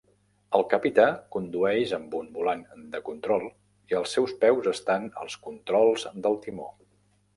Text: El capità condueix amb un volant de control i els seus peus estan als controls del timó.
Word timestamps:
El 0.59 0.63
capità 0.69 1.03
condueix 1.35 1.91
amb 1.97 2.15
un 2.21 2.31
volant 2.39 2.65
de 2.95 3.01
control 3.09 3.45
i 3.93 3.99
els 4.03 4.17
seus 4.17 4.35
peus 4.45 4.71
estan 4.73 5.07
als 5.25 5.37
controls 5.49 6.09
del 6.25 6.41
timó. 6.49 6.67